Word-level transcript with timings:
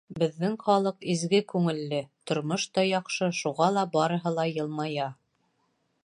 Беҙҙең 0.21 0.53
халыҡ 0.61 1.03
изге 1.13 1.41
күңелле, 1.51 1.99
тормош 2.31 2.65
та 2.77 2.85
яҡшы, 2.87 3.29
шуға 3.41 3.67
ла 3.75 3.83
барыһы 3.97 4.33
ла 4.39 4.47
йылмая. 4.55 5.07